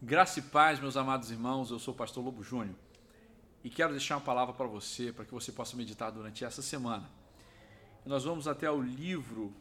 [0.00, 2.76] Graça e paz, meus amados irmãos, eu sou o pastor Lobo Júnior
[3.64, 7.10] e quero deixar uma palavra para você, para que você possa meditar durante essa semana.
[8.06, 9.52] Nós vamos até o livro,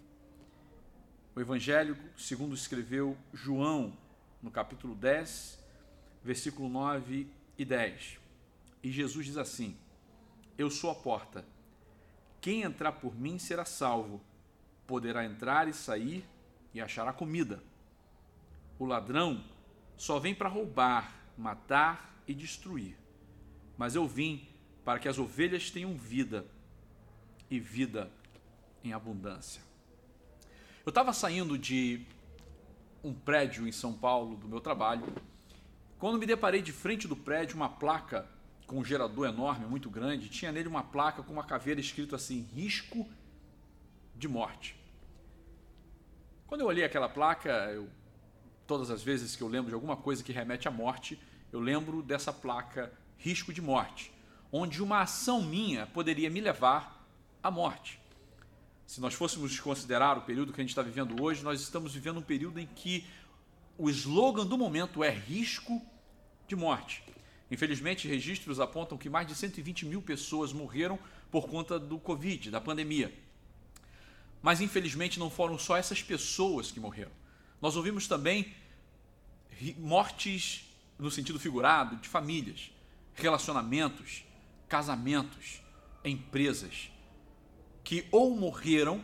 [1.36, 3.98] o Evangelho segundo escreveu João,
[4.40, 5.58] no capítulo 10,
[6.24, 7.28] versículo 9
[7.58, 8.20] e 10.
[8.84, 9.76] E Jesus diz assim:
[10.56, 11.44] Eu sou a porta.
[12.40, 14.22] Quem entrar por mim será salvo,
[14.86, 16.24] poderá entrar e sair
[16.76, 17.60] e achará comida.
[18.78, 19.44] O ladrão
[19.98, 22.96] só vem para roubar, matar e destruir.
[23.78, 24.48] Mas eu vim
[24.86, 26.46] para que as ovelhas tenham vida
[27.50, 28.12] e vida
[28.84, 29.62] em abundância.
[30.86, 32.06] Eu estava saindo de
[33.04, 35.04] um prédio em São Paulo do meu trabalho,
[35.98, 38.28] quando me deparei de frente do prédio uma placa
[38.68, 42.42] com um gerador enorme, muito grande, tinha nele uma placa com uma caveira escrito assim:
[42.54, 43.08] risco
[44.16, 44.76] de morte.
[46.46, 47.90] Quando eu olhei aquela placa, eu
[48.68, 51.20] todas as vezes que eu lembro de alguma coisa que remete à morte,
[51.52, 54.12] eu lembro dessa placa risco de morte,
[54.52, 57.08] onde uma ação minha poderia me levar
[57.42, 58.00] à morte.
[58.86, 62.18] Se nós fôssemos considerar o período que a gente está vivendo hoje, nós estamos vivendo
[62.18, 63.06] um período em que
[63.78, 65.82] o slogan do momento é risco
[66.48, 67.04] de morte.
[67.50, 71.00] Infelizmente, registros apontam que mais de 120 mil pessoas morreram
[71.32, 73.14] por conta do Covid, da pandemia.
[74.42, 77.12] Mas infelizmente não foram só essas pessoas que morreram.
[77.62, 78.54] Nós ouvimos também
[79.78, 80.66] mortes
[80.98, 82.72] no sentido figurado de famílias,
[83.16, 84.24] relacionamentos,
[84.68, 85.62] casamentos,
[86.04, 86.92] empresas
[87.84, 89.02] que ou morreram,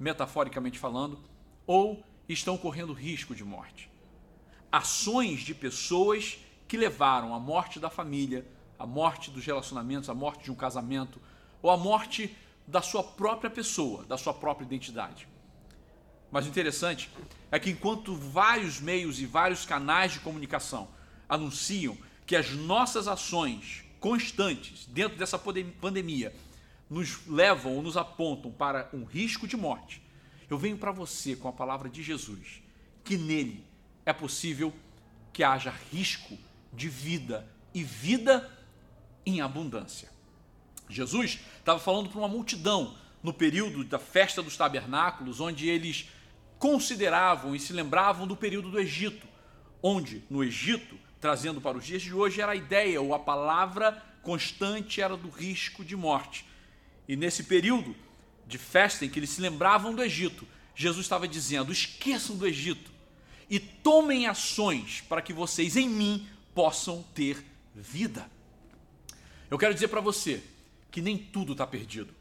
[0.00, 1.18] metaforicamente falando,
[1.66, 3.90] ou estão correndo risco de morte.
[4.72, 8.46] Ações de pessoas que levaram à morte da família,
[8.78, 11.20] à morte dos relacionamentos, à morte de um casamento,
[11.60, 12.34] ou à morte
[12.66, 15.28] da sua própria pessoa, da sua própria identidade.
[16.30, 17.10] Mas o interessante
[17.50, 20.88] é que enquanto vários meios e vários canais de comunicação
[21.28, 21.96] anunciam
[22.26, 26.34] que as nossas ações constantes dentro dessa pandemia
[26.88, 30.02] nos levam ou nos apontam para um risco de morte,
[30.48, 32.62] eu venho para você com a palavra de Jesus,
[33.04, 33.64] que nele
[34.04, 34.72] é possível
[35.32, 36.38] que haja risco
[36.72, 38.50] de vida e vida
[39.24, 40.10] em abundância.
[40.88, 46.08] Jesus estava falando para uma multidão no período da festa dos tabernáculos, onde eles
[46.58, 49.26] consideravam e se lembravam do período do Egito,
[49.82, 54.02] onde no Egito, trazendo para os dias de hoje, era a ideia ou a palavra
[54.22, 56.44] constante era do risco de morte.
[57.06, 57.94] E nesse período
[58.46, 62.90] de festa em que eles se lembravam do Egito, Jesus estava dizendo: esqueçam do Egito
[63.48, 67.42] e tomem ações para que vocês em mim possam ter
[67.74, 68.30] vida.
[69.50, 70.42] Eu quero dizer para você
[70.90, 72.14] que nem tudo está perdido.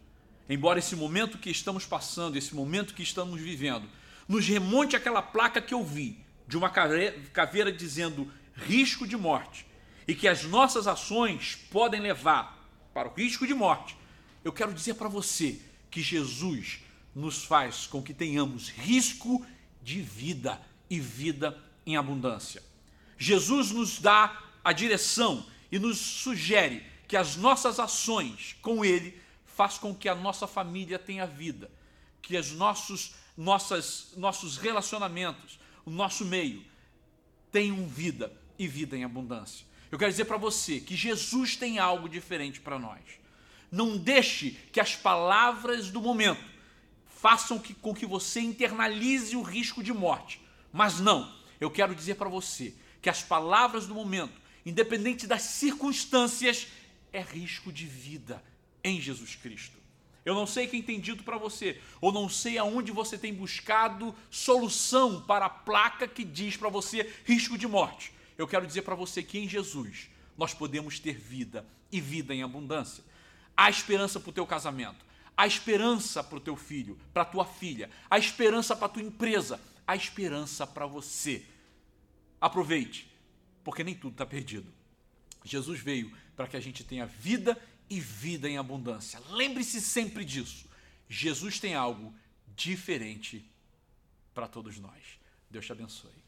[0.50, 3.90] Embora esse momento que estamos passando, esse momento que estamos vivendo,
[4.28, 9.66] nos remonte aquela placa que eu vi de uma caveira dizendo risco de morte
[10.08, 12.58] e que as nossas ações podem levar
[12.94, 13.98] para o risco de morte,
[14.44, 15.62] eu quero dizer para você
[15.92, 16.80] que Jesus
[17.14, 19.46] nos faz com que tenhamos risco
[19.84, 22.64] de vida e vida em abundância.
[23.18, 29.82] Jesus nos dá a direção e nos sugere que as nossas ações com Ele façam
[29.82, 31.72] com que a nossa família tenha vida,
[32.22, 36.66] que os nossos nossas, nossos relacionamentos, o nosso meio,
[37.52, 39.66] tenham vida e vida em abundância.
[39.92, 43.02] Eu quero dizer para você que Jesus tem algo diferente para nós.
[43.72, 46.44] Não deixe que as palavras do momento
[47.06, 50.42] façam que, com que você internalize o risco de morte.
[50.74, 56.68] Mas não, eu quero dizer para você que as palavras do momento, independente das circunstâncias,
[57.14, 58.44] é risco de vida
[58.84, 59.78] em Jesus Cristo.
[60.28, 64.14] Eu não sei quem tem dito para você, ou não sei aonde você tem buscado
[64.30, 68.12] solução para a placa que diz para você risco de morte.
[68.38, 72.44] Eu quero dizer para você que em Jesus nós podemos ter vida e vida em
[72.44, 73.02] abundância.
[73.56, 75.06] Há esperança para o teu casamento,
[75.38, 79.04] há esperança para o teu filho, para a tua filha, há esperança para a tua
[79.04, 81.46] empresa, há esperança para você.
[82.42, 83.10] Aproveite,
[83.64, 84.70] porque nem tudo está perdido.
[85.46, 87.58] Jesus veio para que a gente tenha vida
[87.90, 89.22] e vida em abundância.
[89.30, 90.68] Lembre-se sempre disso.
[91.10, 92.14] Jesus tem algo
[92.56, 93.46] diferente
[94.34, 95.04] para todos nós.
[95.50, 96.27] Deus te abençoe.